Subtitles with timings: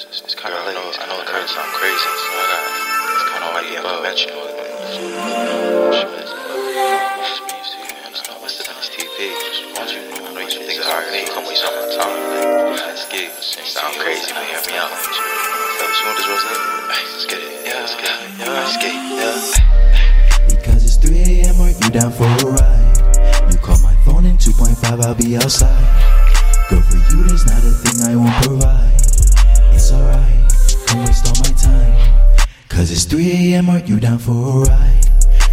[0.00, 1.92] It's, it's, it's kind of I know, I know it kind of sound crazy.
[1.92, 2.64] So I got,
[3.12, 4.40] it's kind of like unconventional.
[11.28, 12.16] Come waste all my time.
[12.80, 13.44] Let's get it.
[13.44, 14.88] Sound crazy, but hear me out.
[14.88, 16.48] So, you want this rose?
[16.48, 17.68] Let's get it.
[17.68, 18.40] Yeah, let's get it.
[18.40, 19.04] Yeah, let's get it.
[19.20, 19.36] Yeah.
[20.48, 21.60] Because it's 3 a.m.
[21.60, 23.52] Are you down for a ride?
[23.52, 25.68] You call my phone in 2.5, I'll be outside.
[26.70, 29.09] Girl, for you, there's not a thing I won't provide.
[32.90, 33.70] Cause it's 3 a.m.
[33.70, 35.06] Are you down for a ride?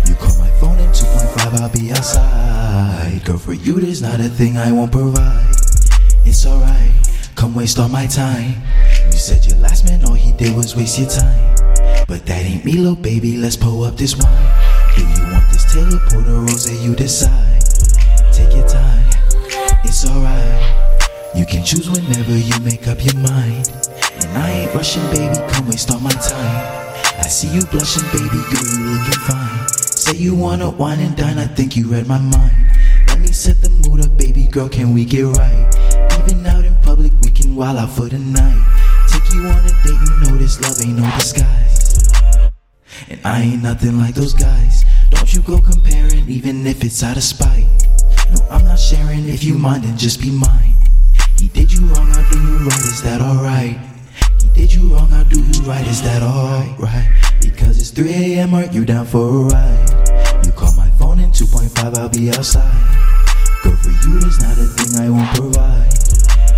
[0.10, 3.24] You call my phone in 2.5, I'll be outside.
[3.26, 5.46] Girl, for you, there's not a thing I won't provide.
[6.26, 6.92] It's alright,
[7.36, 8.56] come waste all my time.
[9.06, 11.56] You said your last man, all he did was waste your time.
[12.08, 14.34] But that ain't me, little baby, let's pull up this wine.
[14.96, 16.84] Do you want this Taylor Porter Rose?
[16.84, 17.62] You decide.
[18.34, 19.06] Take your time,
[19.84, 20.98] it's alright.
[21.36, 23.70] You can choose whenever you make up your mind.
[24.26, 26.87] And I ain't rushing, baby, come waste all my time.
[27.20, 29.68] I see you blushing, baby, girl, you looking fine.
[29.70, 32.56] Say you wanna wine and dine, I think you read my mind.
[33.08, 35.68] Let me set the mood up, baby girl, can we get right?
[36.20, 38.64] Even out in public, we can wild out for the night.
[39.10, 42.50] Take you on a date, you know this love ain't no disguise.
[43.10, 44.86] And I ain't nothing like those guys.
[45.10, 47.68] Don't you go comparing, even if it's out of spite.
[48.32, 49.28] No, I'm not sharing.
[49.30, 50.76] If you mind, then just be mine.
[51.40, 52.80] He did you wrong, I'll do you right.
[52.80, 53.87] Is that alright?
[55.30, 55.86] Do you right.
[55.88, 57.08] Is that alright?
[57.42, 58.54] Because it's 3 a.m.
[58.54, 60.46] Are you down for a ride?
[60.46, 62.64] You call my phone in 2.5, I'll be outside.
[63.64, 65.94] Girl, for you, there's not a thing I won't provide.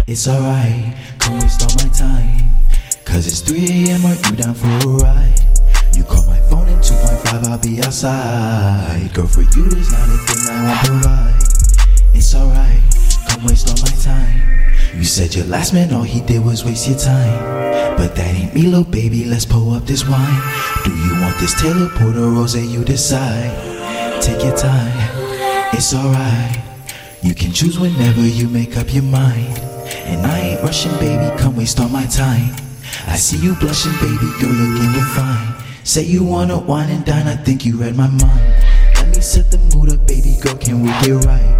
[0.07, 2.49] It's alright, come waste all my time.
[3.05, 4.05] Cause it's 3 a.m.
[4.05, 5.39] Are you down for a ride?
[5.95, 9.11] You call my phone in 2.5, I'll be outside.
[9.13, 11.35] Girl, for you, there's not a thing I won't provide.
[12.13, 12.81] It's alright,
[13.27, 14.95] come waste all my time.
[14.95, 17.68] You said your last man, all he did was waste your time.
[17.99, 20.41] But that ain't me, little baby, let's pull up this wine.
[20.85, 22.55] Do you want this Taylor Porter Rose?
[22.55, 23.51] You decide.
[24.23, 24.95] Take your time,
[25.73, 26.63] it's alright.
[27.21, 29.59] You can choose whenever you make up your mind.
[30.07, 32.55] And I ain't rushing, baby, come waste all my time.
[33.05, 35.55] I see you blushing, baby, girl, looking fine.
[35.83, 38.53] Say you wanna wine and dine, I think you read my mind.
[38.95, 41.51] Let me set the mood up, baby girl, can we get right?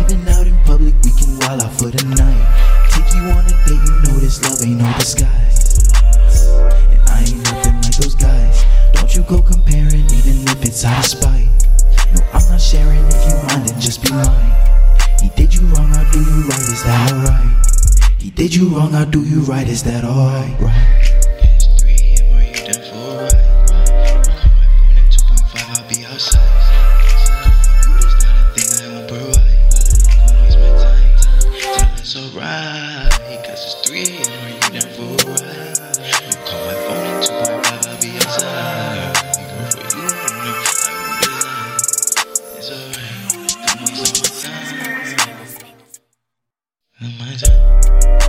[0.00, 2.44] Even out in public, we can wild out for the night.
[2.92, 5.61] Take you on a date, you know this love ain't no disguise.
[9.14, 11.46] You go comparing, even if it's out of spite.
[12.14, 14.52] No, I'm not sharing if you mind, then just be mine.
[15.20, 17.66] He did you wrong, I'll do you right, is that alright?
[18.18, 20.58] He did you wrong, I'll do you right, is that alright?
[20.58, 21.11] Right.
[47.38, 48.21] Friday.